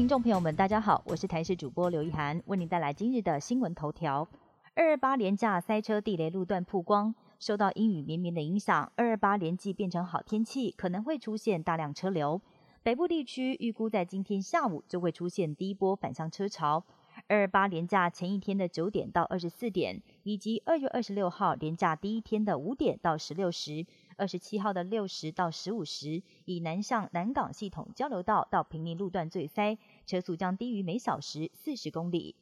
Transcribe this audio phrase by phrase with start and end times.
[0.00, 4.26] 听众朋友们，大家好，我是台视主播刘一涵，为您带来今日的新闻头条。
[4.74, 12.40] 二二八连假塞车地雷路段曝光，受到阴雨绵绵的影响，二二八连季变成好天气，可能会出现大量车流。
[12.82, 16.82] 北部地区预估在今天下午就会出现第一波返乡车潮。
[17.28, 23.84] 二二八连假前一天的九点到二十四点，以及二月二十六号连假第一天的五点到十六时。
[24.20, 32.36] 二十七号的六时到十五时，以南向南港系统交流道到平宁路段最塞，车速将低于每小时四十公里。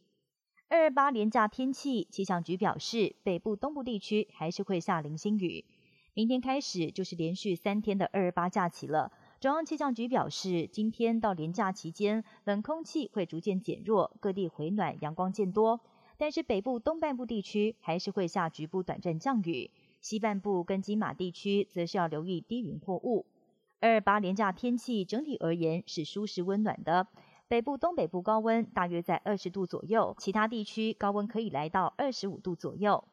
[0.69, 5.65] 二二八连假天气，气象局表示，北部、东部地区还是会下零星雨。
[6.15, 9.13] 明天开始就是连续三天的二二八假期了。
[9.39, 15.81] 中央气象局表示，今天到连假期间，冷空气会逐渐减弱，各地回暖，阳光渐多。
[16.17, 19.71] 但是北部东半部地区还是会下局部短暂降雨。
[20.01, 23.27] 西半部跟金马地区则是要留意低云或雾。
[23.81, 27.07] 二八连假天气整体而言是舒适温暖的，
[27.47, 33.05] 北部、东北部高温大约在二十度左右，其他地区高温可以来到二十五度左右。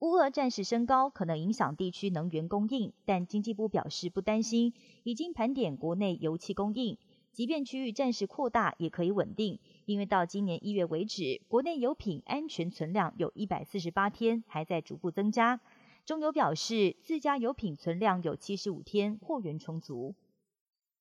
[0.00, 6.98] 乌俄战事升高可能影响地区能源供应，但经济部表示不担心，已经盘点国内油气供应。
[7.32, 15.60] 即便区域暂时扩大，也可以稳定，因为到今年一月为止，国内油品安全存量有一百四十八天，还在逐步增加。
[16.04, 20.14] 中油表示，自家油品存量有七十五天，货源充足。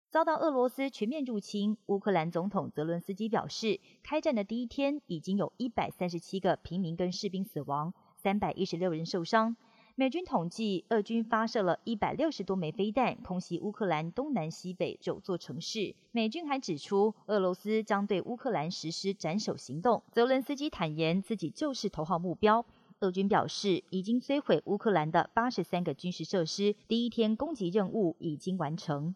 [0.10, 9.56] 遭到俄罗斯全面入侵，乌克兰总统泽伦斯基表示，开战的第一天已经有一百三十七个平民跟士兵死亡，三百一十六人受伤。
[10.00, 15.96] 美军统计，俄军发射了一百六十多枚飞弹，空袭乌克兰东南西北九座城市。
[16.12, 20.04] 美军还指出，俄罗斯将对乌克兰实施斩首行动。
[20.12, 22.64] 泽伦斯基坦言，自己就是头号目标。
[23.00, 29.16] 俄军表示，已经摧毁乌克兰的八十三个军事设施，第一天攻击任务已经完成。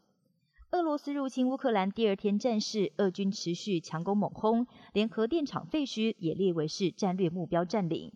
[0.72, 8.12] 俄罗斯入侵乌克兰第二天战事，俄军持续强攻猛轰，连核电厂废墟也列为是战略目标占领。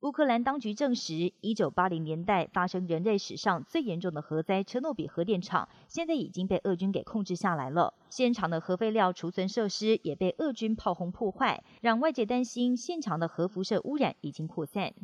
[0.00, 7.92] 乌克兰当局证实，一九八零年代发生人类史上最严重的核灾——车诺比核电厂，现在已经被俄军给控制下来了。
[8.08, 14.94] 现场的核废料储存设施也被俄军炮轰破坏，让外界担心现场的核辐射污染已经扩散。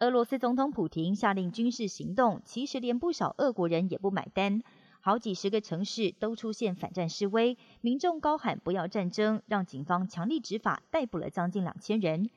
[0.00, 4.62] 俄罗斯总统普京下令军事行动，其实连不少俄国人也不买单，
[5.00, 12.28] 好几十个城市都出现反战示威，民众高喊“不要战争”，让警方强力执法，逮捕了将近两千人。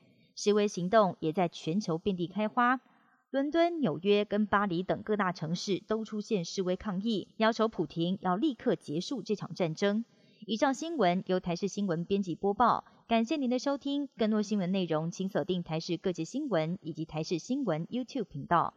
[0.42, 2.80] 示威行动也在全球遍地开花，
[3.30, 10.02] 伦敦、纽约跟巴黎等各大城市都出现示威抗议，要求普廷要立刻结束这场战争。
[10.46, 14.08] 以上新闻由台视新闻编辑播报，感谢您的收听。
[14.16, 18.72] 更多新闻内容请锁定台视各界新闻以及台视新闻 YouTube 频道。